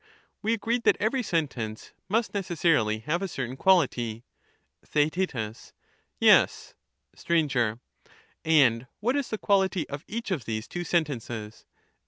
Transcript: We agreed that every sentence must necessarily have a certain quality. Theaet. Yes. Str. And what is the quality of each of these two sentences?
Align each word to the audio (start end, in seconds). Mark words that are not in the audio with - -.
We 0.41 0.53
agreed 0.53 0.81
that 0.85 0.97
every 0.99 1.21
sentence 1.21 1.91
must 2.09 2.33
necessarily 2.33 3.01
have 3.01 3.21
a 3.21 3.27
certain 3.27 3.55
quality. 3.55 4.23
Theaet. 4.83 5.35
Yes. 6.19 6.73
Str. 7.13 7.35
And 8.43 8.87
what 8.99 9.15
is 9.15 9.29
the 9.29 9.37
quality 9.37 9.87
of 9.89 10.03
each 10.07 10.31
of 10.31 10.45
these 10.45 10.67
two 10.67 10.83
sentences? 10.83 11.67